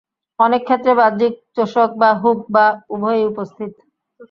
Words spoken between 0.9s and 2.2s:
বাহ্যিক চোষক বা